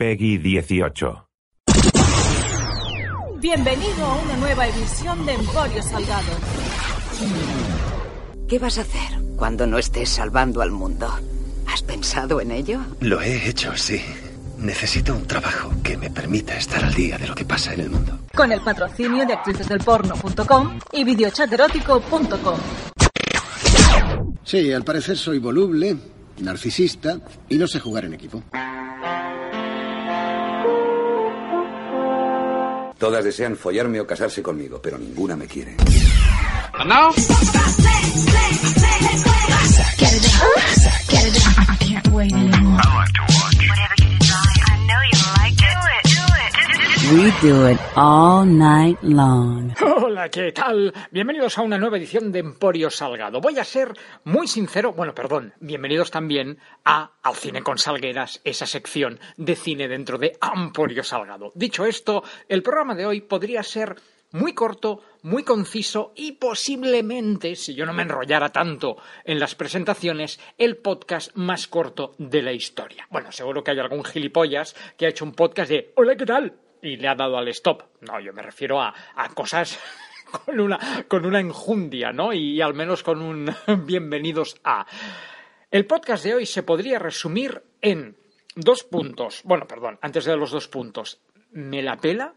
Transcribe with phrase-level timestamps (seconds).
[0.00, 1.28] Peggy 18.
[3.38, 6.32] Bienvenido a una nueva edición de Emporio Salgado.
[8.48, 11.06] ¿Qué vas a hacer cuando no estés salvando al mundo?
[11.66, 12.80] ¿Has pensado en ello?
[13.00, 14.00] Lo he hecho, sí.
[14.56, 17.90] Necesito un trabajo que me permita estar al día de lo que pasa en el
[17.90, 18.20] mundo.
[18.34, 22.58] Con el patrocinio de actricesdelporno.com y videochaterótico.com.
[24.44, 25.94] Sí, al parecer soy voluble,
[26.38, 27.20] narcisista
[27.50, 28.42] y no sé jugar en equipo.
[33.00, 35.74] Todas desean follarme o casarse conmigo, pero ninguna me quiere.
[47.10, 49.74] We do it all night long.
[49.82, 50.94] Hola, ¿qué tal?
[51.10, 53.40] Bienvenidos a una nueva edición de Emporio Salgado.
[53.40, 53.92] Voy a ser
[54.22, 59.88] muy sincero, bueno, perdón, bienvenidos también a Al Cine con Salgueras, esa sección de cine
[59.88, 61.50] dentro de Emporio Salgado.
[61.56, 63.96] Dicho esto, el programa de hoy podría ser
[64.30, 70.38] muy corto, muy conciso y posiblemente, si yo no me enrollara tanto en las presentaciones,
[70.58, 73.08] el podcast más corto de la historia.
[73.10, 76.69] Bueno, seguro que hay algún gilipollas que ha hecho un podcast de Hola, ¿qué tal?
[76.82, 77.82] Y le ha dado al stop.
[78.00, 79.78] No, yo me refiero a, a cosas
[80.30, 82.32] con una, con una enjundia, ¿no?
[82.32, 83.54] Y, al menos con un
[83.86, 84.86] bienvenidos a.
[85.70, 88.16] El podcast de hoy se podría resumir en
[88.56, 89.42] dos puntos.
[89.44, 91.20] Bueno, perdón, antes de los dos puntos.
[91.52, 92.34] ¿Me la pela?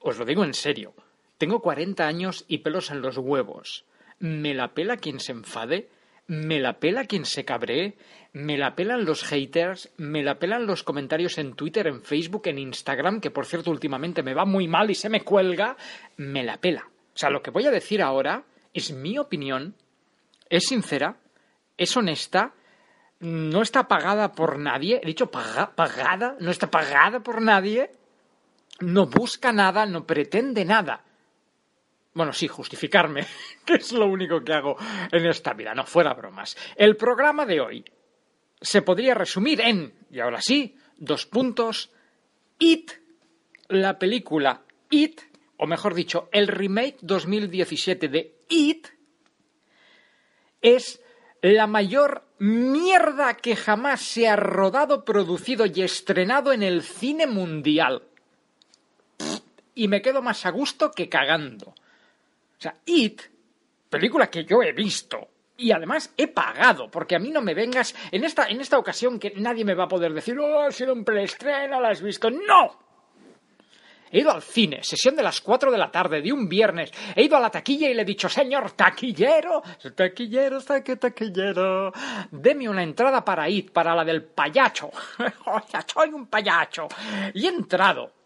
[0.00, 0.94] Os lo digo en serio.
[1.38, 3.84] Tengo 40 años y pelos en los huevos.
[4.18, 5.88] ¿Me la pela quien se enfade?
[6.30, 7.96] ¿Me la pela quien se cabree?
[8.32, 12.58] me la pelan los haters, me la pelan los comentarios en Twitter, en Facebook, en
[12.58, 15.76] Instagram, que por cierto últimamente me va muy mal y se me cuelga,
[16.16, 16.88] me la pela.
[17.14, 19.74] O sea, lo que voy a decir ahora es mi opinión,
[20.48, 21.16] es sincera,
[21.76, 22.54] es honesta,
[23.18, 27.90] no está pagada por nadie, he dicho pagada, no está pagada por nadie,
[28.78, 31.04] no busca nada, no pretende nada.
[32.12, 33.26] Bueno, sí, justificarme,
[33.64, 34.76] que es lo único que hago
[35.12, 36.56] en esta vida, no fuera bromas.
[36.76, 37.84] El programa de hoy
[38.60, 41.90] se podría resumir en, y ahora sí, dos puntos,
[42.58, 42.90] It,
[43.68, 45.20] la película It,
[45.56, 48.88] o mejor dicho, el remake 2017 de It,
[50.60, 51.00] es
[51.42, 58.02] la mayor mierda que jamás se ha rodado, producido y estrenado en el cine mundial.
[59.74, 61.74] Y me quedo más a gusto que cagando.
[62.60, 63.22] O sea, It,
[63.88, 67.94] película que yo he visto, y además he pagado, porque a mí no me vengas
[68.12, 70.92] en esta, en esta ocasión que nadie me va a poder decir, oh, ha sido
[70.92, 72.30] un preestreno, la has visto.
[72.30, 72.78] ¡No!
[74.12, 76.92] He ido al cine, sesión de las 4 de la tarde de un viernes.
[77.16, 79.62] He ido a la taquilla y le he dicho, señor taquillero,
[79.94, 81.92] taquillero, saque taquillero,
[82.30, 84.90] deme una entrada para ir, para la del payacho.
[85.86, 86.88] Soy un payacho.
[87.32, 88.19] Y he entrado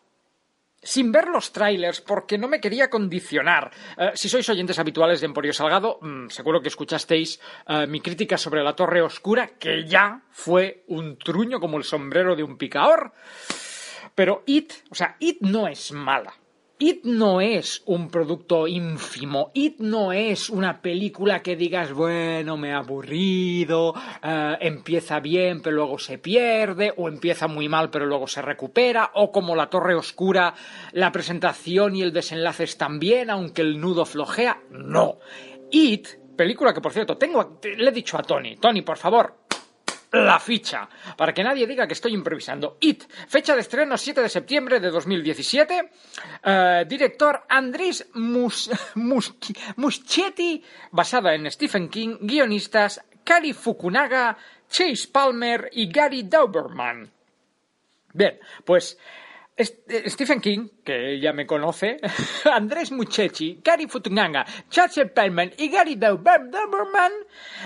[0.84, 3.70] sin ver los trailers porque no me quería condicionar.
[3.96, 8.38] Eh, si sois oyentes habituales de Emporio Salgado, mm, seguro que escuchasteis eh, mi crítica
[8.38, 13.12] sobre la Torre Oscura, que ya fue un truño como el sombrero de un picador.
[14.14, 16.34] Pero It, o sea, It no es mala.
[16.86, 22.74] It no es un producto ínfimo, It no es una película que digas, bueno, me
[22.74, 28.26] ha aburrido, eh, empieza bien pero luego se pierde, o empieza muy mal pero luego
[28.26, 30.52] se recupera, o como La Torre Oscura,
[30.92, 34.60] la presentación y el desenlace están bien, aunque el nudo flojea.
[34.68, 35.20] No.
[35.70, 36.06] It,
[36.36, 39.43] película que por cierto tengo, le he dicho a Tony, Tony, por favor,
[40.14, 42.76] la ficha, para que nadie diga que estoy improvisando.
[42.80, 45.90] It, fecha de estreno 7 de septiembre de 2017,
[46.44, 48.06] eh, director Andrés
[49.74, 54.36] Muschietti, basada en Stephen King, guionistas Kari Fukunaga,
[54.68, 57.10] Chase Palmer y Gary Dauberman.
[58.12, 58.98] Bien, pues
[59.56, 61.96] eh, Stephen King, que ya me conoce,
[62.52, 67.12] Andrés Muchechi, Gary Fukunaga, Chase Palmer y Gary Dauberman,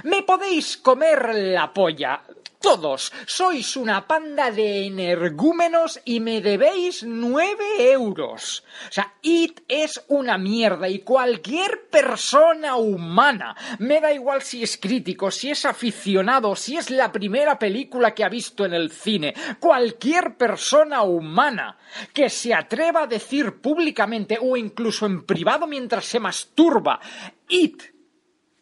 [0.05, 2.23] me podéis comer la polla.
[2.61, 8.65] Todos sois una panda de energúmenos y me debéis nueve euros.
[8.89, 14.77] O sea, IT es una mierda y cualquier persona humana, me da igual si es
[14.77, 19.35] crítico, si es aficionado, si es la primera película que ha visto en el cine,
[19.61, 21.79] cualquier persona humana
[22.13, 27.01] que se atreva decir públicamente o incluso en privado mientras se masturba,
[27.49, 27.83] IT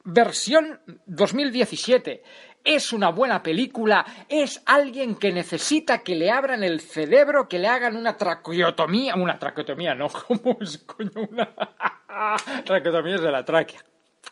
[0.06, 2.22] versión 2017
[2.66, 7.68] es una buena película, es alguien que necesita que le abran el cerebro, que le
[7.68, 11.28] hagan una traqueotomía, una traqueotomía, no, ¿cómo es coño?
[11.30, 11.48] Una
[12.64, 13.80] traqueotomía es de la tráquea.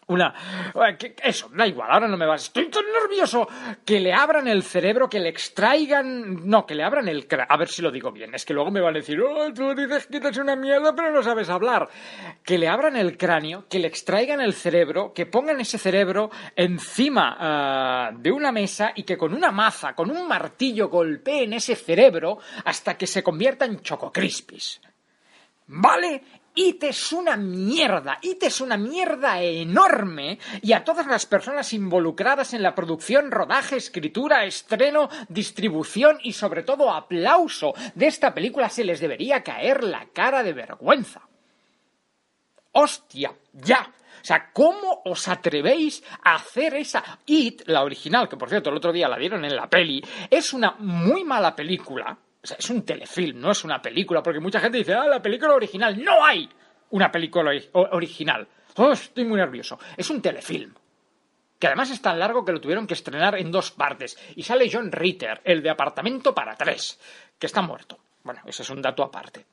[0.06, 0.34] Una...
[0.74, 2.44] eh, Eso, da igual, ahora no me vas.
[2.44, 3.48] Estoy tan nervioso.
[3.84, 6.46] Que le abran el cerebro, que le extraigan...
[6.46, 7.26] No, que le abran el...
[7.48, 8.34] A ver si lo digo bien.
[8.34, 11.22] Es que luego me van a decir, oh, tú dices que una mierda, pero no
[11.22, 11.88] sabes hablar.
[12.42, 17.36] Que le abran el cráneo, que le extraigan el cerebro, que pongan ese cerebro encima
[17.38, 22.38] ah, de una mesa y que con una maza, con un martillo golpeen ese cerebro
[22.64, 24.80] hasta que se convierta en Choco Crispies.
[25.66, 26.22] ¿Vale?
[26.54, 32.54] IT es una mierda, IT es una mierda enorme y a todas las personas involucradas
[32.54, 38.84] en la producción, rodaje, escritura, estreno, distribución y sobre todo aplauso de esta película se
[38.84, 41.22] les debería caer la cara de vergüenza.
[42.72, 43.32] ¡Hostia!
[43.52, 43.92] ¡Ya!
[44.24, 48.76] O sea, ¿cómo os atrevéis a hacer esa It, la original, que por cierto el
[48.76, 52.16] otro día la dieron en la peli, es una muy mala película?
[52.44, 55.22] O sea, es un telefilm, no es una película, porque mucha gente dice, ah, la
[55.22, 55.98] película original.
[56.04, 56.46] ¡No hay
[56.90, 58.46] una película original!
[58.76, 59.78] Oh, estoy muy nervioso.
[59.96, 60.74] Es un telefilm.
[61.58, 64.18] Que además es tan largo que lo tuvieron que estrenar en dos partes.
[64.36, 67.00] Y sale John Ritter, el de Apartamento para tres,
[67.38, 67.98] que está muerto.
[68.22, 69.46] Bueno, ese es un dato aparte.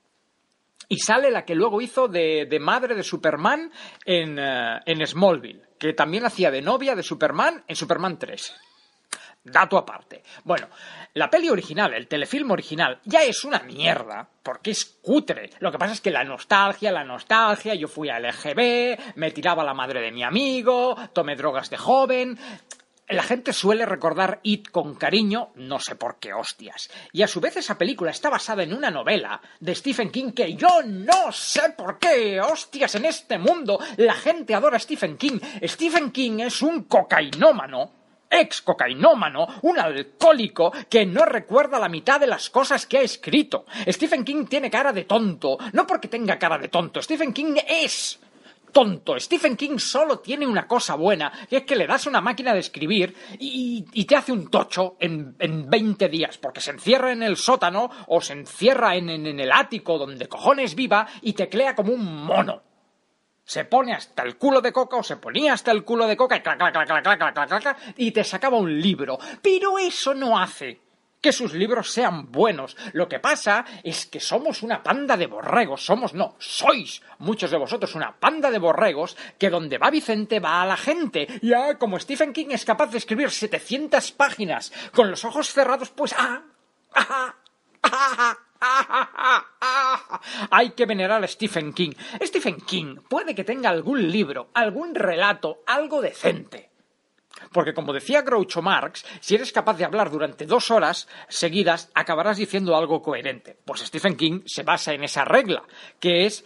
[0.89, 3.71] Y sale la que luego hizo de, de madre de Superman
[4.03, 8.53] en, eh, en Smallville, que también hacía de novia de Superman en Superman 3.
[9.43, 10.21] Dato aparte.
[10.43, 10.67] Bueno,
[11.15, 15.49] la peli original, el telefilm original, ya es una mierda, porque es cutre.
[15.59, 19.63] Lo que pasa es que la nostalgia, la nostalgia, yo fui a LGB, me tiraba
[19.63, 22.37] la madre de mi amigo, tomé drogas de joven.
[23.09, 26.89] La gente suele recordar It con cariño, no sé por qué hostias.
[27.11, 30.53] Y a su vez esa película está basada en una novela de Stephen King que
[30.53, 35.39] yo no sé por qué hostias en este mundo la gente adora a Stephen King.
[35.63, 38.00] Stephen King es un cocainómano
[38.31, 43.65] ex cocainómano, un alcohólico que no recuerda la mitad de las cosas que ha escrito.
[43.87, 48.19] Stephen King tiene cara de tonto, no porque tenga cara de tonto, Stephen King es
[48.71, 49.19] tonto.
[49.19, 52.61] Stephen King solo tiene una cosa buena, que es que le das una máquina de
[52.61, 57.21] escribir y, y te hace un tocho en, en 20 días, porque se encierra en
[57.21, 61.75] el sótano o se encierra en, en- en el ático donde cojones viva y teclea
[61.75, 62.61] como un mono
[63.51, 66.37] se pone hasta el culo de coca o se ponía hasta el culo de coca
[66.37, 69.19] y clac, clac, clac, clac, clac, clac, clac, y te sacaba un libro.
[69.41, 70.79] Pero eso no hace
[71.19, 72.77] que sus libros sean buenos.
[72.93, 77.57] Lo que pasa es que somos una panda de borregos, somos no, sois muchos de
[77.57, 81.27] vosotros una panda de borregos que donde va Vicente va a la gente.
[81.41, 85.89] Y ah, como Stephen King es capaz de escribir 700 páginas con los ojos cerrados,
[85.89, 86.41] pues ah,
[86.93, 87.35] ah, ah,
[87.83, 88.15] ah.
[88.17, 88.50] ah.
[90.51, 91.91] hay que venerar a Stephen King.
[92.21, 96.69] Stephen King puede que tenga algún libro, algún relato, algo decente.
[97.51, 102.37] Porque como decía Groucho Marx, si eres capaz de hablar durante dos horas seguidas, acabarás
[102.37, 103.57] diciendo algo coherente.
[103.65, 105.63] Pues Stephen King se basa en esa regla,
[105.99, 106.45] que es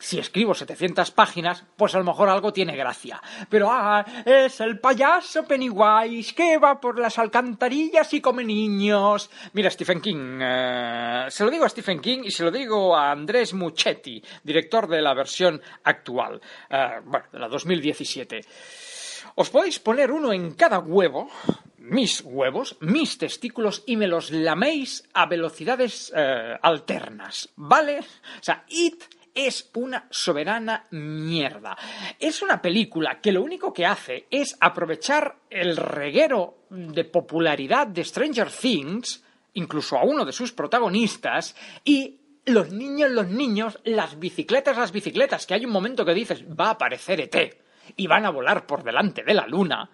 [0.00, 3.20] si escribo 700 páginas, pues a lo mejor algo tiene gracia.
[3.48, 9.30] Pero ah, es el payaso Pennywise que va por las alcantarillas y come niños.
[9.52, 13.12] Mira, Stephen King, eh, se lo digo a Stephen King y se lo digo a
[13.12, 18.40] Andrés Muchetti, director de la versión actual, eh, bueno, de la 2017.
[19.34, 21.28] Os podéis poner uno en cada huevo,
[21.78, 28.00] mis huevos, mis testículos, y me los laméis a velocidades eh, alternas, ¿vale?
[28.00, 31.76] O sea, It es una soberana mierda.
[32.18, 38.04] Es una película que lo único que hace es aprovechar el reguero de popularidad de
[38.04, 39.22] Stranger Things,
[39.54, 45.46] incluso a uno de sus protagonistas, y los niños, los niños, las bicicletas, las bicicletas,
[45.46, 47.62] que hay un momento que dices, va a aparecer ET
[47.96, 49.90] y van a volar por delante de la luna.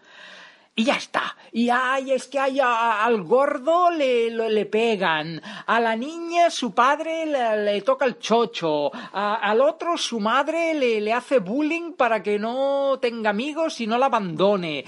[0.79, 1.35] Y ya está.
[1.53, 5.41] Y ay, es que ay, a- al gordo le, le pegan.
[5.67, 8.91] A la niña su padre le, toca el chocho.
[9.13, 13.97] Al otro su madre le, le hace bullying para que no tenga amigos y no
[13.97, 14.85] la abandone.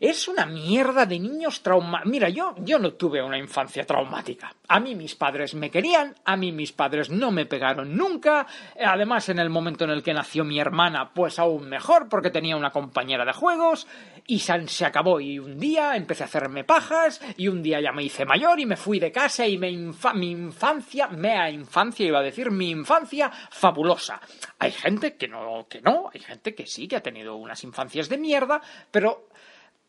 [0.00, 2.00] Es una mierda de niños trauma.
[2.06, 4.54] Mira, yo, yo no tuve una infancia traumática.
[4.66, 8.46] A mí mis padres me querían, a mí mis padres no me pegaron nunca.
[8.82, 12.56] Además, en el momento en el que nació mi hermana, pues aún mejor, porque tenía
[12.56, 13.86] una compañera de juegos
[14.26, 15.20] y se, acabó.
[15.20, 18.64] Y un día empecé a hacerme pajas y un día ya me hice mayor y
[18.64, 22.70] me fui de casa y me infa- mi infancia, mea infancia, iba a decir mi
[22.70, 24.18] infancia, fabulosa.
[24.58, 28.08] Hay gente que no, que no, hay gente que sí, que ha tenido unas infancias
[28.08, 29.28] de mierda, pero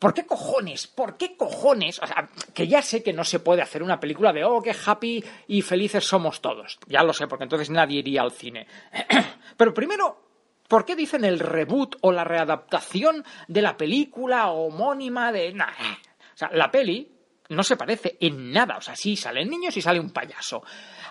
[0.02, 0.88] ¿Por qué cojones?
[0.88, 2.00] ¿Por qué cojones?
[2.02, 4.74] O sea, que ya sé que no se puede hacer una película de oh, qué
[4.84, 6.80] happy y felices somos todos.
[6.88, 8.66] Ya lo sé, porque entonces nadie iría al cine.
[9.56, 10.20] Pero primero,
[10.66, 15.52] ¿por qué dicen el reboot o la readaptación de la película homónima de...
[15.52, 17.08] Nah, o sea, la peli
[17.50, 18.78] no se parece en nada.
[18.78, 20.64] O sea, sí salen niños y sale un payaso.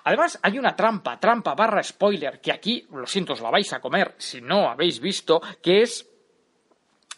[0.03, 3.79] Además, hay una trampa, trampa barra spoiler, que aquí, lo siento, os la vais a
[3.79, 6.10] comer si no habéis visto, que es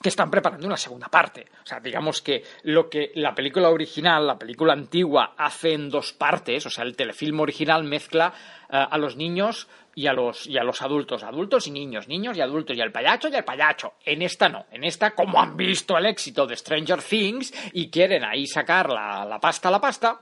[0.04, 1.48] que están preparando una segunda parte.
[1.64, 6.12] O sea, digamos que lo que la película original, la película antigua, hace en dos
[6.12, 8.34] partes, o sea, el telefilm original mezcla
[8.70, 12.36] eh, a los niños y a los, y a los adultos, adultos y niños, niños
[12.36, 13.94] y adultos, y al payacho y al payacho.
[14.04, 18.26] En esta no, en esta, como han visto el éxito de Stranger Things y quieren
[18.26, 20.20] ahí sacar la, la pasta la pasta,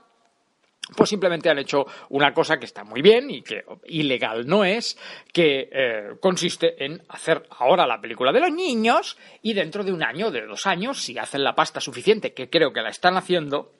[0.96, 4.98] pues simplemente han hecho una cosa que está muy bien y que ilegal no es,
[5.32, 10.02] que eh, consiste en hacer ahora la película de los niños y dentro de un
[10.02, 13.72] año, de dos años, si hacen la pasta suficiente, que creo que la están haciendo,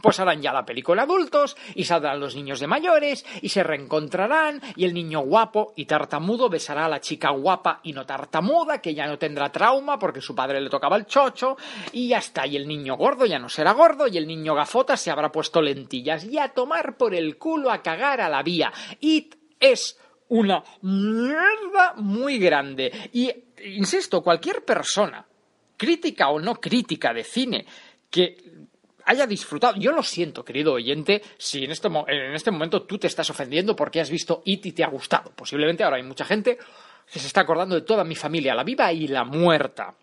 [0.00, 4.60] pues harán ya la película adultos y saldrán los niños de mayores y se reencontrarán
[4.76, 8.94] y el niño guapo y tartamudo besará a la chica guapa y no tartamuda que
[8.94, 11.56] ya no tendrá trauma porque su padre le tocaba el chocho
[11.92, 14.96] y ya está y el niño gordo ya no será gordo y el niño gafota
[14.96, 18.72] se habrá puesto lentillas y a tomar por el culo a cagar a la vía.
[19.00, 19.98] It es
[20.28, 23.30] una mierda muy grande y
[23.64, 25.24] insisto, cualquier persona
[25.76, 27.66] crítica o no crítica de cine
[28.10, 28.63] que
[29.04, 29.76] haya disfrutado.
[29.78, 33.76] Yo lo siento, querido oyente, si en este, en este momento tú te estás ofendiendo
[33.76, 35.32] porque has visto It y te ha gustado.
[35.34, 36.58] Posiblemente ahora hay mucha gente
[37.10, 39.94] que se está acordando de toda mi familia, la viva y la muerta.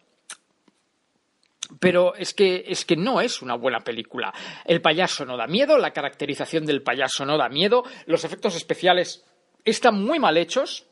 [1.80, 4.34] Pero es que, es que no es una buena película.
[4.66, 9.24] El payaso no da miedo, la caracterización del payaso no da miedo, los efectos especiales
[9.64, 10.86] están muy mal hechos,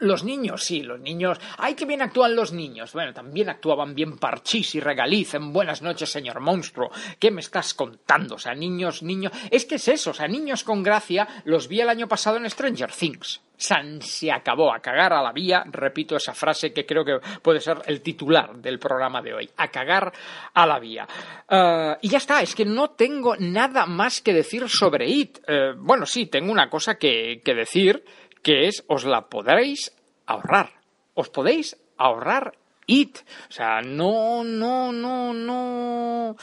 [0.00, 1.38] los niños, sí, los niños.
[1.56, 2.92] ¡Ay, qué bien actúan los niños!
[2.92, 6.90] Bueno, también actuaban bien Parchís y Regaliz en Buenas noches, señor monstruo.
[7.18, 8.36] ¿Qué me estás contando?
[8.36, 9.32] O sea, niños, niños.
[9.50, 12.48] Es que es eso, o sea, niños con gracia los vi el año pasado en
[12.48, 13.40] Stranger Things.
[13.56, 17.60] San se acabó a cagar a la vía, repito esa frase que creo que puede
[17.60, 20.12] ser el titular del programa de hoy, a cagar
[20.54, 21.08] a la vía.
[21.48, 25.40] Eh, y ya está, es que no tengo nada más que decir sobre IT.
[25.48, 28.04] Eh, bueno, sí, tengo una cosa que, que decir,
[28.48, 29.92] que es os la podréis
[30.24, 30.72] ahorrar.
[31.12, 33.20] Os podéis ahorrar IT.
[33.50, 36.34] O sea, no, no, no, no.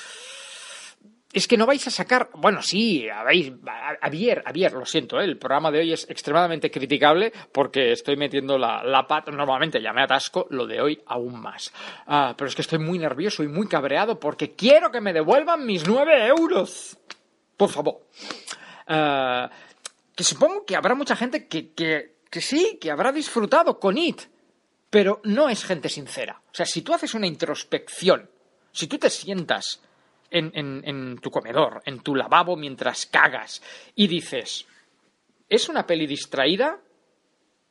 [1.34, 2.30] Es que no vais a sacar.
[2.36, 3.54] Bueno, sí, habéis.
[4.02, 5.24] Avier, Avier, lo siento, ¿eh?
[5.24, 9.32] el programa de hoy es extremadamente criticable porque estoy metiendo la, la pata.
[9.32, 11.74] Normalmente ya me atasco, lo de hoy aún más.
[12.06, 15.66] Ah, pero es que estoy muy nervioso y muy cabreado porque quiero que me devuelvan
[15.66, 17.00] mis nueve euros.
[17.58, 18.02] Por favor.
[18.88, 19.50] Ah,
[20.16, 24.22] que supongo que habrá mucha gente que, que, que sí, que habrá disfrutado con IT,
[24.90, 26.42] pero no es gente sincera.
[26.52, 28.30] O sea, si tú haces una introspección,
[28.72, 29.82] si tú te sientas
[30.32, 33.62] en, en, en tu comedor, en tu lavabo mientras cagas
[33.94, 34.66] y dices,
[35.50, 36.80] ¿es una peli distraída?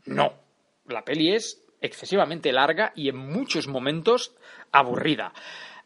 [0.05, 0.35] No.
[0.87, 4.35] La peli es excesivamente larga y en muchos momentos
[4.73, 5.33] aburrida.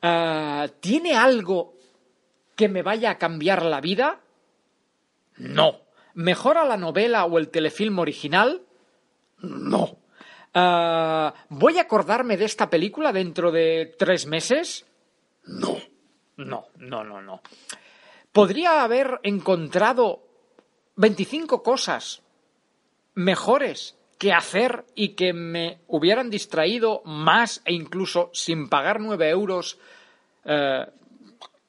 [0.02, 1.74] Uh, ¿Tiene algo
[2.56, 4.20] que me vaya a cambiar la vida?
[5.36, 5.87] No.
[6.18, 8.62] ¿Mejora la novela o el telefilm original?
[9.38, 10.00] No.
[10.52, 14.84] Uh, ¿Voy a acordarme de esta película dentro de tres meses?
[15.44, 15.78] No.
[16.36, 17.40] No, no, no, no.
[18.32, 20.24] ¿Podría haber encontrado
[20.96, 22.20] 25 cosas
[23.14, 29.78] mejores que hacer y que me hubieran distraído más e incluso sin pagar 9 euros
[30.46, 30.82] uh,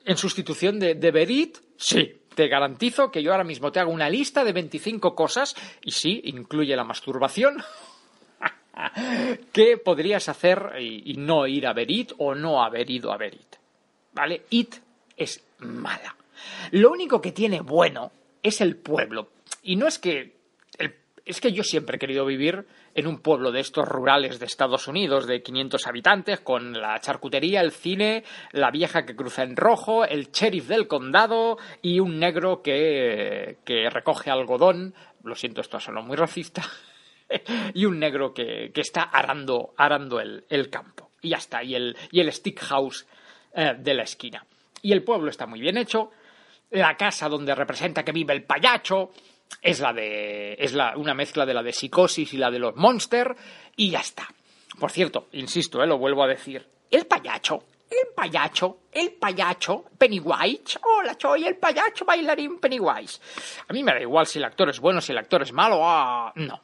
[0.06, 1.60] en sustitución de, de Berit?
[1.77, 5.91] Sí, te garantizo que yo ahora mismo te hago una lista de 25 cosas, y
[5.91, 7.62] sí, incluye la masturbación,
[9.51, 13.34] que podrías hacer y, no ir a ver IT o no haber ido a ver
[13.34, 13.55] IT.
[14.13, 14.43] ¿Vale?
[14.51, 14.75] IT
[15.17, 16.15] es mala.
[16.72, 18.10] Lo único que tiene bueno
[18.41, 19.27] es el pueblo.
[19.62, 20.38] Y no es que.
[20.77, 20.96] El,
[21.29, 24.88] es que yo siempre he querido vivir en un pueblo de estos rurales de Estados
[24.88, 30.05] Unidos de 500 habitantes, con la charcutería, el cine, la vieja que cruza en rojo,
[30.05, 34.95] el sheriff del condado y un negro que, que recoge algodón.
[35.24, 36.63] Lo siento, esto sonado muy racista.
[37.75, 41.12] y un negro que, que está arando, arando el, el, campo.
[41.21, 43.05] Y ya está, y el, y el stick house
[43.53, 44.43] eh, de la esquina.
[44.81, 46.09] Y el pueblo está muy bien hecho.
[46.71, 49.12] La casa donde representa que vive el payacho
[49.62, 50.53] es la de.
[50.53, 53.36] es la, una mezcla de la de psicosis y la de los monsters.
[53.75, 54.27] Y ya está.
[54.79, 56.65] Por cierto, insisto, eh, lo vuelvo a decir.
[56.89, 60.79] El payacho el payacho, el payacho, Pennywise.
[60.84, 63.20] Hola, soy el payacho bailarín Pennywise.
[63.68, 65.79] A mí me da igual si el actor es bueno, si el actor es malo.
[65.84, 66.62] Ah, no.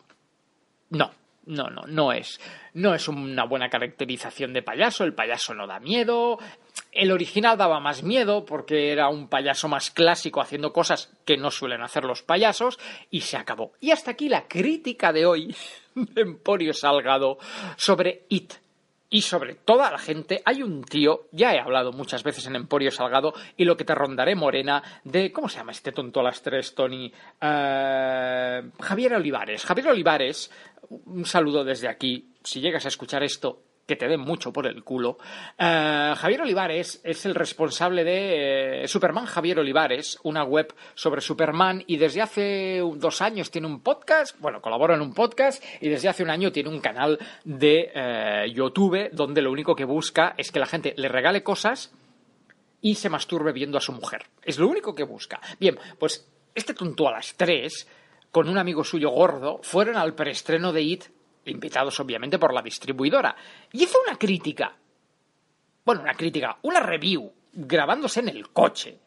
[0.92, 1.12] No,
[1.46, 2.40] no, no, no es.
[2.74, 5.04] No es una buena caracterización de payaso.
[5.04, 6.38] El payaso no da miedo.
[6.96, 11.52] El original daba más miedo porque era un payaso más clásico haciendo cosas que no
[11.52, 12.80] suelen hacer los payasos
[13.12, 13.74] y se acabó.
[13.82, 15.54] Y hasta aquí la crítica de hoy
[15.94, 17.38] de Emporio Salgado
[17.76, 18.54] sobre It.
[19.10, 22.92] Y sobre toda la gente hay un tío, ya he hablado muchas veces en Emporio
[22.92, 26.42] Salgado, y lo que te rondaré morena, de, ¿cómo se llama este tonto a las
[26.42, 27.14] tres, Tony?
[27.42, 29.64] Uh, Javier Olivares.
[29.64, 30.50] Javier Olivares,
[30.90, 34.84] un saludo desde aquí, si llegas a escuchar esto, que te den mucho por el
[34.84, 35.18] culo.
[35.58, 41.84] Eh, Javier Olivares es el responsable de eh, Superman Javier Olivares, una web sobre Superman,
[41.86, 46.10] y desde hace dos años tiene un podcast, bueno, colabora en un podcast, y desde
[46.10, 50.52] hace un año tiene un canal de eh, YouTube donde lo único que busca es
[50.52, 51.94] que la gente le regale cosas
[52.82, 54.26] y se masturbe viendo a su mujer.
[54.44, 55.40] Es lo único que busca.
[55.60, 57.88] Bien, pues este tonto a las tres,
[58.32, 61.04] con un amigo suyo gordo, fueron al preestreno de It
[61.46, 63.36] invitados obviamente por la distribuidora,
[63.72, 64.76] y hizo una crítica,
[65.84, 69.00] bueno, una crítica, una review, grabándose en el coche,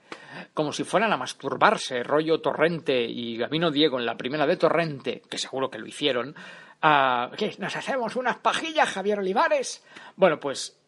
[0.55, 5.23] como si fueran a masturbarse, rollo Torrente y Gabino Diego en la primera de Torrente,
[5.29, 6.35] que seguro que lo hicieron,
[7.37, 7.55] ¿qué?
[7.59, 9.85] ¿Nos hacemos unas pajillas, Javier Olivares?
[10.17, 10.81] Bueno, pues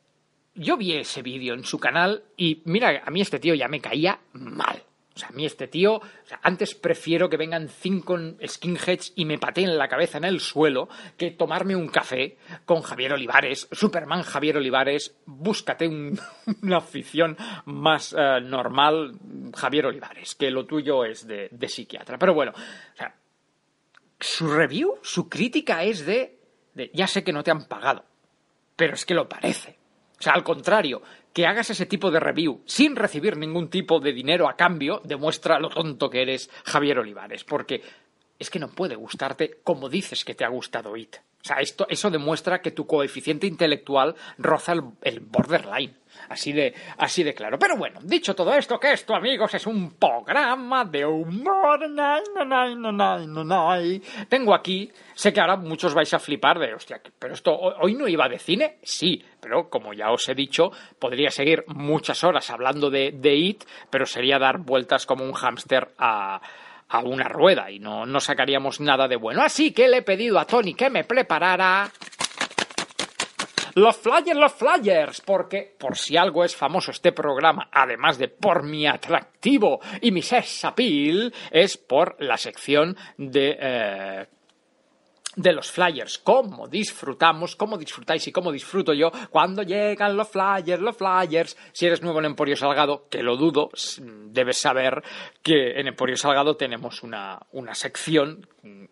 [0.55, 3.81] yo vi ese vídeo en su canal y mira, a mí este tío ya me
[3.81, 4.83] caía mal.
[5.21, 6.01] Sea, a mí este tío,
[6.43, 11.33] antes prefiero que vengan cinco skinheads y me pateen la cabeza en el suelo que
[11.33, 15.87] tomarme un café con Javier Olivares, Superman Javier Olivares, búscate
[16.63, 17.37] una afición
[17.67, 19.13] más eh, normal,
[19.55, 22.17] Javier Olivares, que lo tuyo es de, psiquiatra.
[22.19, 22.53] Pero bueno,
[24.19, 26.39] su review, su crítica es de,
[26.75, 28.05] de, ya sé que no te han pagado,
[28.75, 29.79] pero es que lo parece.
[30.19, 34.13] O sea, al contrario, que hagas ese tipo de review sin recibir ningún tipo de
[34.13, 37.83] dinero a cambio demuestra lo tonto que eres Javier Olivares, porque
[38.39, 41.17] es que no puede gustarte como dices que te ha gustado IT.
[41.43, 45.97] O sea, esto, eso demuestra que tu coeficiente intelectual roza el, borderline.
[46.29, 47.59] Así de, así de claro.
[47.59, 51.81] Pero bueno, dicho todo esto, que esto, amigos, es un programa de humor.
[54.29, 58.07] Tengo aquí, sé que ahora muchos vais a flipar de, hostia, pero esto hoy no
[58.07, 58.77] iba de cine.
[58.83, 63.65] Sí, pero como ya os he dicho, podría seguir muchas horas hablando de, de It,
[63.89, 66.41] pero sería dar vueltas como un hámster a
[66.91, 69.43] a una rueda y no, no sacaríamos nada de bueno.
[69.43, 71.91] Así que le he pedido a Tony que me preparara
[73.75, 78.65] los flyers, los flyers, porque por si algo es famoso este programa, además de por
[78.65, 84.27] mi atractivo y mi sex appeal, es por la sección de eh,
[85.41, 90.81] de los flyers, cómo disfrutamos, cómo disfrutáis y cómo disfruto yo cuando llegan los flyers,
[90.81, 91.57] los flyers.
[91.73, 95.03] Si eres nuevo en Emporio Salgado, que lo dudo, debes saber
[95.43, 98.85] que en Emporio Salgado tenemos una, una sección mm,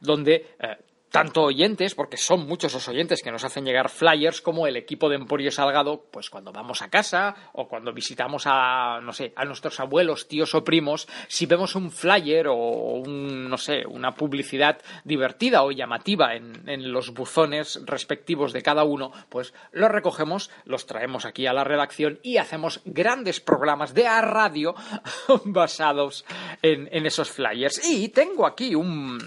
[0.00, 0.76] donde eh,
[1.12, 5.08] tanto oyentes, porque son muchos los oyentes que nos hacen llegar flyers, como el equipo
[5.08, 9.44] de Emporio Salgado, pues cuando vamos a casa o cuando visitamos a, no sé, a
[9.44, 14.80] nuestros abuelos, tíos o primos, si vemos un flyer o un, no sé, una publicidad
[15.04, 20.86] divertida o llamativa en, en los buzones respectivos de cada uno, pues los recogemos, los
[20.86, 24.74] traemos aquí a la redacción y hacemos grandes programas de a radio
[25.44, 26.24] basados
[26.62, 27.86] en, en esos flyers.
[27.86, 29.18] Y tengo aquí un,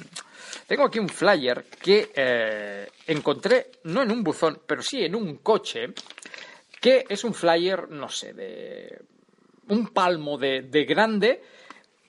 [0.67, 5.37] tengo aquí un flyer que eh, encontré, no en un buzón, pero sí en un
[5.37, 5.93] coche,
[6.79, 9.01] que es un flyer, no sé, de
[9.69, 11.41] un palmo de, grande,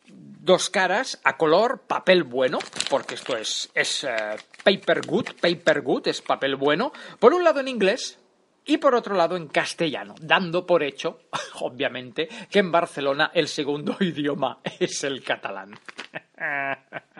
[0.06, 2.58] dos caras a color, papel bueno,
[2.90, 7.60] porque esto es, es eh, paper good, paper good, es papel bueno, por un lado
[7.60, 8.18] en inglés
[8.66, 11.20] y por otro lado en castellano, dando por hecho,
[11.60, 15.78] obviamente, que en Barcelona el segundo idioma es el catalán.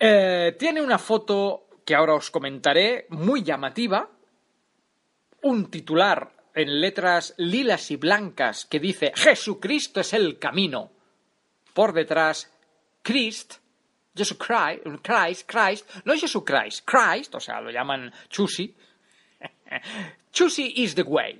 [0.00, 4.08] Eh, tiene una foto que ahora os comentaré, muy llamativa,
[5.42, 10.90] un titular en letras lilas y blancas que dice Jesucristo es el camino.
[11.72, 12.52] Por detrás,
[13.02, 13.54] Christ,
[14.14, 18.74] Jesucrist, Christ, Christ, no Jesucrist, Christ, o sea, lo llaman Chusi.
[20.32, 21.38] Chusi is the way.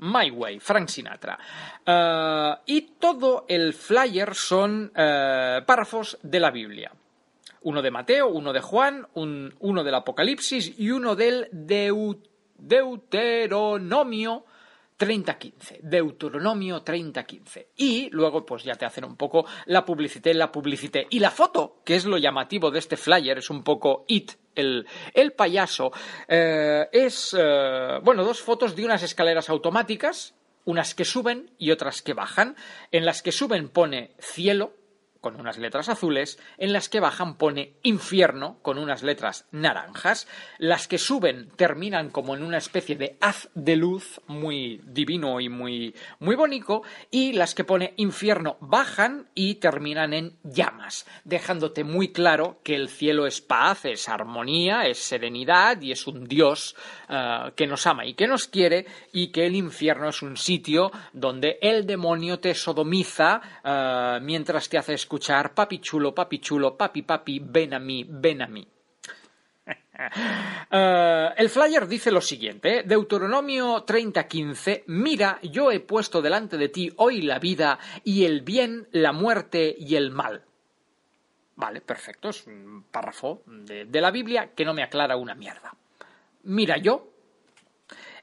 [0.00, 1.38] My Way, Frank Sinatra.
[1.84, 6.92] Eh, y todo el flyer son eh, párrafos de la Biblia.
[7.62, 14.44] Uno de Mateo, uno de Juan, uno del Apocalipsis y uno del Deuteronomio
[15.00, 17.68] 3015, Deuteronomio 3015.
[17.76, 21.06] Y luego pues ya te hacen un poco la publicité, la publicité.
[21.08, 25.32] Y la foto, que es lo llamativo de este flyer, es un poco it, el,
[25.36, 25.92] payaso,
[26.28, 30.34] eh, es, eh, bueno, dos fotos de unas escaleras automáticas,
[30.64, 32.56] unas que suben y otras que bajan.
[32.90, 34.74] En las que suben pone cielo,
[35.20, 40.26] con unas letras azules, en las que bajan pone infierno con unas letras naranjas,
[40.58, 45.48] las que suben terminan como en una especie de haz de luz muy divino y
[45.48, 52.12] muy muy bonito y las que pone infierno bajan y terminan en llamas, dejándote muy
[52.12, 56.76] claro que el cielo es paz, es armonía, es serenidad y es un Dios
[57.08, 60.90] eh, que nos ama y que nos quiere y que el infierno es un sitio
[61.12, 67.02] donde el demonio te sodomiza eh, mientras te haces escuchar papi chulo, papi chulo, papi
[67.02, 68.66] papi, ven a mí, ven a mí.
[70.72, 72.84] Eh, el flyer dice lo siguiente.
[72.84, 78.88] Deuteronomio 30:15, mira, yo he puesto delante de ti hoy la vida y el bien,
[78.92, 80.42] la muerte y el mal.
[81.56, 85.74] Vale, perfecto, es un párrafo de, de la Biblia que no me aclara una mierda.
[86.44, 87.08] Mira, yo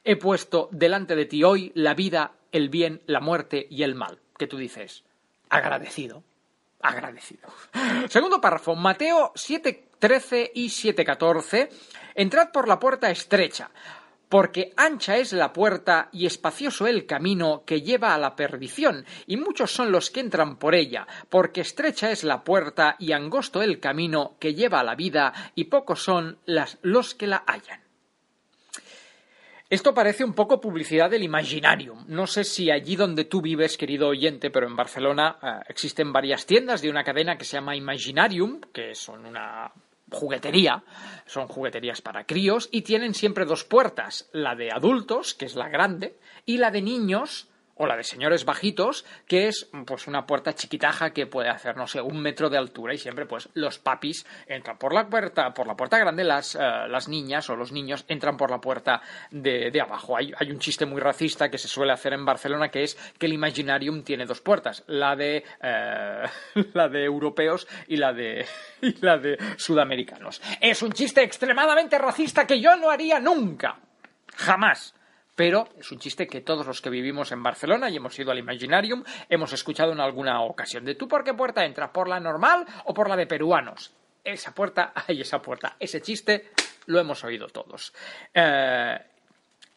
[0.04, 4.19] he puesto delante de ti hoy la vida, el bien, la muerte y el mal.
[4.39, 5.04] ¿Qué tú dices?
[5.50, 6.23] Agradecido.
[6.82, 7.50] Agradecido.
[8.08, 11.70] Segundo párrafo, Mateo 7.13 y 7.14.
[12.16, 13.72] Entrad por la puerta estrecha,
[14.30, 19.38] porque ancha es la puerta y espacioso el camino que lleva a la perdición, y
[19.38, 23.80] muchos son los que entran por ella, porque estrecha es la puerta y angosto el
[23.80, 27.87] camino que lleva a la vida, y pocos son los que la hallan.
[29.69, 32.06] Esto parece un poco publicidad del Imaginarium.
[32.08, 36.45] No sé si allí donde tú vives, querido oyente, pero en Barcelona eh, existen varias
[36.45, 39.73] tiendas de una cadena que se llama Imaginarium, que son una
[40.10, 40.86] juguetería,
[41.25, 45.67] son jugueterías para críos y tienen siempre dos puertas, la de adultos, que es la
[45.67, 50.54] grande, y la de niños, o la de señores bajitos, que es pues una puerta
[50.54, 54.26] chiquitaja que puede hacer, no sé, un metro de altura y siempre pues los papis
[54.48, 58.06] entran por la puerta, por la puerta grande, las, eh, las niñas o los niños
[58.08, 60.18] entran por la puerta de, de abajo.
[60.18, 63.34] Hay, un chiste muy racista que se suele hacer en Barcelona que es que el
[63.34, 66.24] Imaginarium tiene dos puertas, la de, eh,
[66.74, 68.46] la de europeos y la de,
[68.82, 70.42] y la de sudamericanos.
[70.62, 73.80] Es un chiste extremadamente racista que yo no haría nunca.
[74.36, 74.97] Jamás
[75.38, 78.39] pero es un chiste que todos los que vivimos en Barcelona y hemos ido al
[78.39, 80.84] Imaginarium hemos escuchado en alguna ocasión.
[80.84, 81.91] ¿De tú por qué puerta entras?
[81.91, 83.93] ¿Por la normal o por la de peruanos?
[84.23, 86.50] Esa puerta, ay, esa puerta, ese chiste
[86.88, 87.93] lo hemos oído todos.
[88.34, 88.97] Eh,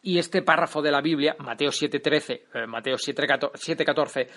[0.03, 4.29] y este párrafo de la Biblia, Mateo 7.13, eh, Mateo 7.14,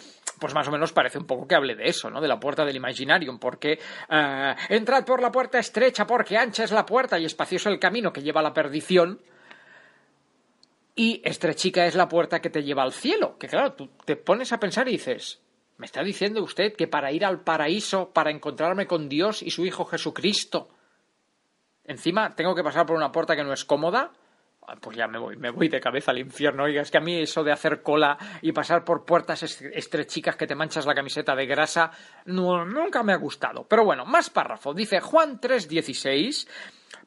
[0.41, 2.19] pues más o menos parece un poco que hable de eso, ¿no?
[2.19, 6.71] De la puerta del Imaginarium, porque eh, entrad por la puerta estrecha, porque ancha es
[6.73, 9.21] la puerta y espacioso el camino que lleva a la perdición
[10.95, 13.38] y estrechica es la puerta que te lleva al cielo.
[13.38, 15.41] Que claro, tú te pones a pensar y dices,
[15.77, 19.65] ¿me está diciendo usted que para ir al paraíso, para encontrarme con Dios y su
[19.65, 20.69] Hijo Jesucristo,
[21.84, 24.12] encima tengo que pasar por una puerta que no es cómoda?
[24.80, 26.63] Pues ya me voy, me voy de cabeza al infierno.
[26.63, 30.47] Oiga, es que a mí eso de hacer cola y pasar por puertas estrechicas que
[30.47, 31.91] te manchas la camiseta de grasa,
[32.26, 33.65] no, nunca me ha gustado.
[33.67, 34.73] Pero bueno, más párrafo.
[34.73, 36.47] Dice Juan 3:16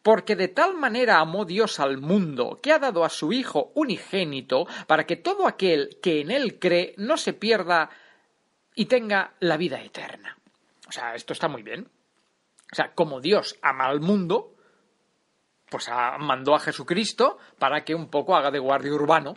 [0.02, 4.66] porque de tal manera amó Dios al mundo, que ha dado a su Hijo unigénito,
[4.86, 7.90] para que todo aquel que en él cree no se pierda
[8.76, 10.38] y tenga la vida eterna.
[10.88, 11.88] O sea, esto está muy bien.
[12.70, 14.55] O sea, como Dios ama al mundo,
[15.68, 19.34] pues mandó a Jesucristo para que un poco haga de guardia urbano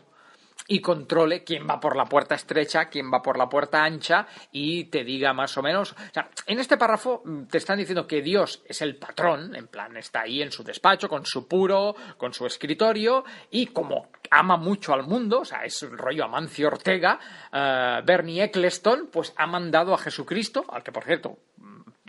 [0.68, 4.86] y controle quién va por la puerta estrecha, quién va por la puerta ancha y
[4.86, 5.94] te diga más o menos.
[5.94, 9.68] O sea, en este párrafo mm, te están diciendo que Dios es el patrón, en
[9.68, 14.58] plan, está ahí en su despacho, con su puro, con su escritorio y como ama
[14.58, 17.20] mucho al mundo, o sea, es el rollo Amancio Ortega,
[17.52, 21.40] uh, Bernie Eccleston, pues ha mandado a Jesucristo, al que por cierto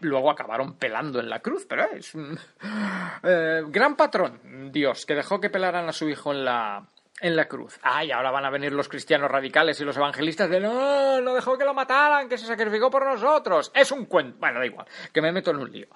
[0.00, 2.38] luego acabaron pelando en la cruz, pero es un
[3.22, 6.86] eh, gran patrón, Dios, que dejó que pelaran a su hijo en la,
[7.20, 7.78] en la cruz.
[7.82, 11.56] Ay, ahora van a venir los cristianos radicales y los evangelistas de no, no dejó
[11.56, 13.70] que lo mataran, que se sacrificó por nosotros.
[13.74, 14.38] Es un cuento.
[14.40, 15.86] Bueno, da igual, que me meto en un lío.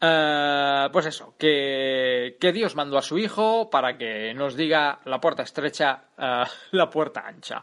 [0.00, 5.20] Uh, pues eso, que, que, Dios mandó a su hijo para que nos diga la
[5.20, 6.04] puerta estrecha,
[6.70, 7.62] la puerta ancha.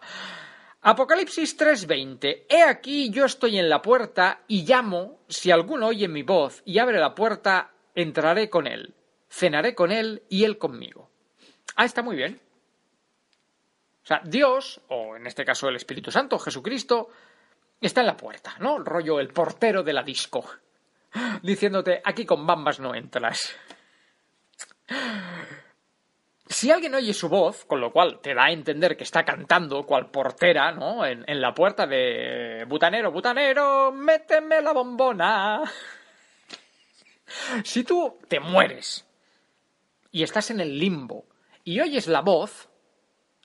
[0.83, 2.45] Apocalipsis 3:20.
[2.49, 6.79] He aquí yo estoy en la puerta y llamo, si alguno oye mi voz y
[6.79, 8.95] abre la puerta, entraré con él,
[9.29, 11.11] cenaré con él y él conmigo.
[11.75, 12.41] Ah, está muy bien.
[14.03, 17.09] O sea, Dios, o en este caso el Espíritu Santo, Jesucristo,
[17.79, 18.79] está en la puerta, ¿no?
[18.79, 20.43] Rollo el portero de la disco,
[21.43, 23.55] diciéndote, aquí con bambas no entras.
[26.51, 29.85] Si alguien oye su voz, con lo cual te da a entender que está cantando
[29.85, 31.05] cual portera, ¿no?
[31.05, 35.63] En, la puerta de butanero, butanero, méteme la bombona.
[37.63, 39.07] Si tú te mueres
[40.11, 41.23] y estás en el limbo
[41.63, 42.67] y oyes la voz,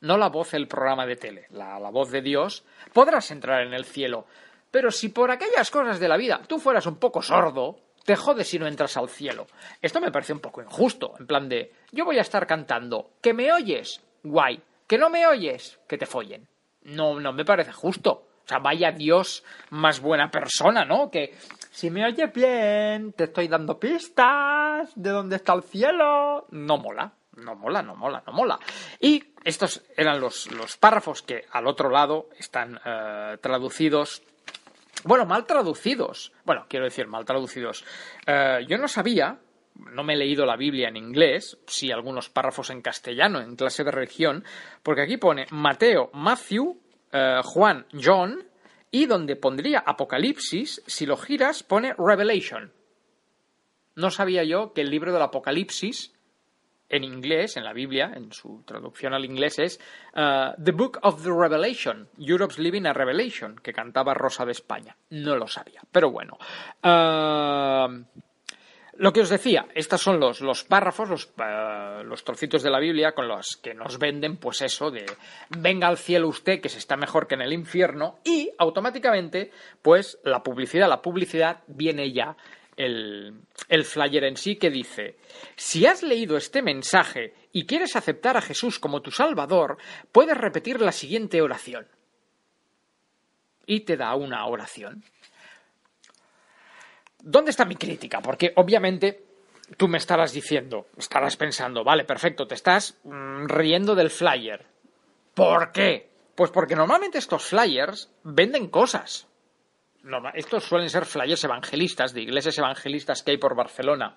[0.00, 3.74] no la voz del programa de tele, la, la, voz de Dios, podrás entrar en
[3.74, 4.26] el cielo.
[4.72, 8.48] Pero si por aquellas cosas de la vida tú fueras un poco sordo, te jodes
[8.48, 9.46] si no entras al cielo.
[9.82, 13.34] Esto me parece un poco injusto, en plan de, yo voy a estar cantando, que
[13.34, 16.48] me oyes, guay, que no me oyes, que te follen.
[16.84, 18.12] No, no me parece justo.
[18.12, 21.10] O sea, vaya Dios más buena persona, ¿no?
[21.10, 21.34] Que
[21.72, 26.46] si me oyes bien, te estoy dando pistas de dónde está el cielo.
[26.50, 28.58] No mola no mola, no mola, no mola.
[29.00, 34.22] Y estos eran los, los párrafos que al otro lado están uh, traducidos.
[35.04, 36.32] Bueno, mal traducidos.
[36.44, 37.85] Bueno, quiero decir, mal traducidos.
[38.26, 39.38] Uh, yo no sabía,
[39.74, 43.85] no me he leído la Biblia en inglés, sí algunos párrafos en castellano en clase
[43.85, 44.44] de religión,
[44.82, 46.80] porque aquí pone Mateo, Matthew,
[47.12, 48.44] eh, Juan, John,
[48.90, 52.72] y donde pondría Apocalipsis, si lo giras, pone Revelation.
[53.94, 56.12] No sabía yo que el libro del Apocalipsis,
[56.88, 59.81] en inglés, en la Biblia, en su traducción al inglés, es
[60.14, 64.96] eh, The Book of the Revelation, Europe's Living a Revelation, que cantaba Rosa de España.
[65.11, 66.38] No lo sabía, pero bueno.
[66.83, 68.05] Eh,
[68.99, 72.79] lo que os decía, estos son los, los párrafos, los, eh, los, trocitos de la
[72.79, 75.05] Biblia con los que nos venden, pues eso, de
[75.51, 79.51] venga al cielo usted, que se está mejor que en el infierno, y automáticamente,
[79.83, 82.37] pues la publicidad, la publicidad viene ya
[82.76, 85.16] el, flyer en sí que dice,
[85.56, 89.78] si has leído este mensaje y quieres aceptar a Jesús como tu Salvador,
[90.12, 91.88] puedes repetir la siguiente oración.
[93.66, 95.02] Y te da una oración.
[97.18, 98.20] ¿Dónde está mi crítica?
[98.20, 99.24] Porque obviamente
[99.76, 104.64] tú me estarás diciendo, estarás pensando, vale, perfecto, te estás mm, riendo del flyer.
[105.34, 106.10] ¿Por qué?
[106.36, 109.26] Pues porque normalmente estos flyers venden cosas.
[110.34, 114.16] Estos suelen ser flyers evangelistas, de iglesias evangelistas que hay por Barcelona.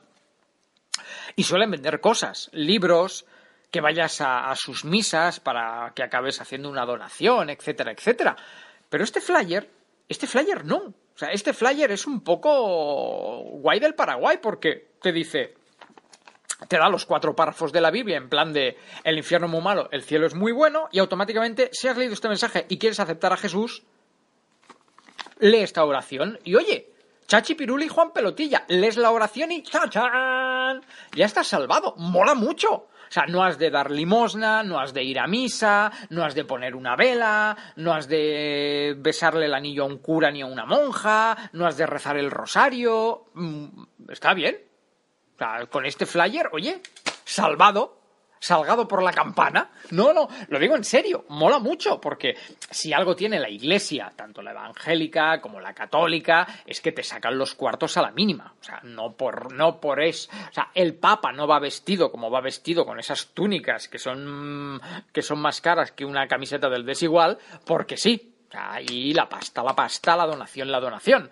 [1.36, 3.26] Y suelen vender cosas, libros,
[3.72, 8.36] que vayas a, sus misas para que acabes haciendo una donación, etcétera, etcétera.
[8.90, 9.70] Pero este flyer,
[10.08, 10.78] este flyer no.
[10.78, 15.56] O sea, este flyer es un poco guay del Paraguay porque te dice,
[16.68, 19.90] te da los cuatro párrafos de la Biblia en plan de el infierno muy malo,
[19.92, 23.34] el cielo es muy bueno y automáticamente si has leído este mensaje y quieres aceptar
[23.34, 23.84] a Jesús,
[25.40, 26.94] lee esta oración y oye,
[27.28, 30.82] Chachi Piruli y Juan Pelotilla, lees la oración y ¡chachán!
[31.16, 32.74] Ya estás salvado, mola mucho.
[33.10, 36.36] O sea, no has de dar limosna, no has de ir a misa, no has
[36.36, 40.46] de poner una vela, no has de besarle el anillo a un cura ni a
[40.46, 43.26] una monja, no has de rezar el rosario.
[43.34, 44.58] Mm, está bien.
[45.70, 46.82] Con este flyer, oye,
[47.26, 47.99] salvado
[48.40, 49.70] salgado por la campana.
[49.92, 52.36] No, no, lo digo en serio, mola mucho, porque
[52.70, 57.38] si algo tiene la iglesia, tanto la evangélica como la católica, es que te sacan
[57.38, 58.54] los cuartos a la mínima.
[58.60, 60.30] O sea, no por, no por eso.
[60.50, 64.82] O sea, el Papa no va vestido como va vestido con esas túnicas que son,
[65.12, 68.36] que son más caras que una camiseta del desigual, porque sí.
[68.48, 71.30] O sea, y la pasta, la pasta, la donación, la donación.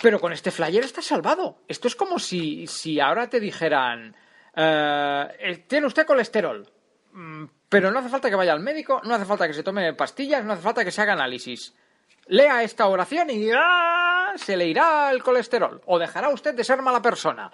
[0.00, 1.58] Pero con este flyer está salvado.
[1.68, 4.16] Esto es como si, si ahora te dijeran,
[4.54, 6.68] eh, tiene usted colesterol,
[7.12, 9.94] mm, pero no hace falta que vaya al médico, no hace falta que se tome
[9.94, 11.74] pastillas, no hace falta que se haga análisis.
[12.26, 14.32] Lea esta oración y ¡ah!
[14.36, 17.50] se le irá el colesterol o dejará usted de ser mala persona.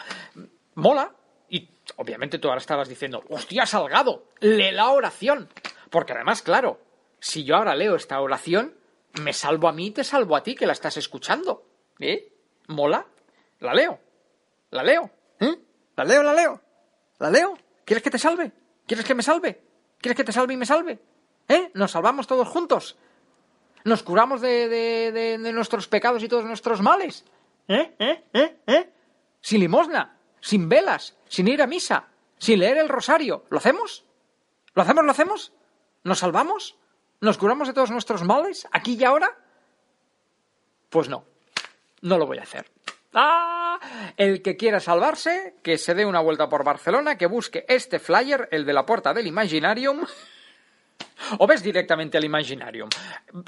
[0.75, 1.15] Mola.
[1.49, 5.49] Y obviamente tú ahora estabas diciendo, hostia, salgado, lee la oración.
[5.89, 6.79] Porque además, claro,
[7.21, 8.75] si yo ahora leo esta oración,
[9.23, 11.65] me salvo a mí y te salvo a ti que la estás escuchando.
[11.99, 12.33] ¿Eh?
[12.67, 13.07] ¿Mola?
[13.61, 13.99] La leo.
[14.71, 15.11] La leo.
[15.41, 15.57] ¿Eh?
[15.97, 16.61] La leo, la leo.
[17.19, 17.59] ¿La leo?
[17.85, 18.53] ¿Quieres que te salve?
[18.87, 19.61] ¿Quieres que me salve?
[20.01, 20.99] ¿Quieres que te salve y me salve?
[21.49, 21.71] ¿Eh?
[21.75, 22.97] ¿Nos salvamos todos juntos?
[23.85, 27.25] ¿Nos curamos de, de, de, nuestros pecados y todos nuestros males?
[27.69, 27.95] ¿Eh?
[27.99, 28.25] ¿Eh?
[28.33, 28.57] ¿Eh?
[28.67, 28.93] ¿Eh?
[29.41, 33.45] Sin limosna, sin velas, sin ir a misa, sin leer el rosario.
[33.51, 34.05] ¿Lo hacemos?
[34.75, 35.05] ¿Lo hacemos?
[35.05, 35.53] ¿Lo hacemos?
[36.05, 36.77] ¿Nos salvamos?
[37.21, 38.69] ¿Nos curamos de todos nuestros males?
[38.73, 39.37] ¿Aquí y ahora?
[40.91, 41.25] Pues no,
[42.03, 42.71] no lo voy a hacer.
[43.15, 43.58] ¡Ah!
[44.17, 48.49] El que quiera salvarse, que se dé una vuelta por Barcelona, que busque este flyer,
[48.51, 50.05] el de la puerta del Imaginarium.
[51.39, 52.89] O ves directamente al Imaginarium.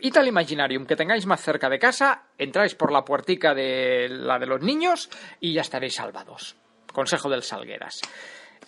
[0.01, 4.39] Id al Imaginarium que tengáis más cerca de casa, entráis por la puertica de la
[4.39, 5.09] de los niños
[5.41, 6.57] y ya estaréis salvados.
[6.93, 8.01] Consejo del Salgueras.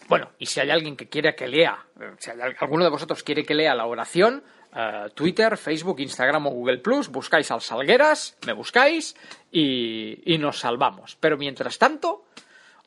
[0.08, 1.86] Bueno, y si hay alguien que quiere que lea,
[2.18, 4.42] si alguno de vosotros quiere que lea la oración,
[4.74, 9.14] eh, Twitter, Facebook, Instagram o Google Plus, buscáis al Salgueras, me buscáis
[9.50, 11.16] y, nos salvamos.
[11.20, 12.24] Pero mientras tanto,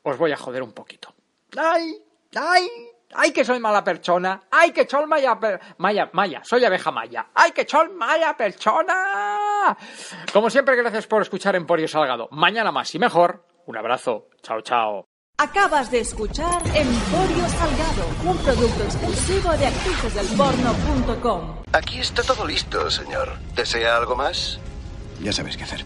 [0.04, 1.14] os voy a joder un poquito.
[1.58, 1.96] ¡Ay!
[2.36, 2.68] ¡Ay!
[3.14, 4.44] ¡Ay, que soy mala persona!
[4.52, 5.38] ¡Ay, que chol maya,
[5.78, 6.42] maya, maya!
[6.44, 7.28] Soy abeja maya.
[7.34, 9.78] ¡Ay, que chol maya persona!
[10.34, 12.28] Como siempre, gracias por escuchar Emporio Salgado.
[12.32, 13.46] Mañana más y mejor.
[13.68, 14.28] Un abrazo.
[14.42, 15.15] Chao, chao.
[15.38, 21.56] Acabas de escuchar Emporio Salgado, un producto exclusivo de actricesdelporno.com.
[21.74, 23.38] Aquí está todo listo, señor.
[23.54, 24.60] ¿Desea algo más?
[25.22, 25.84] Ya sabes qué hacer.